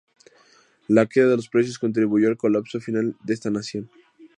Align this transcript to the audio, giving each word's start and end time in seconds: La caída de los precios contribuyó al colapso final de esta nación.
La 0.87 1.05
caída 1.05 1.29
de 1.29 1.35
los 1.35 1.47
precios 1.47 1.77
contribuyó 1.77 2.27
al 2.27 2.35
colapso 2.35 2.79
final 2.79 3.15
de 3.23 3.35
esta 3.35 3.51
nación. 3.51 3.91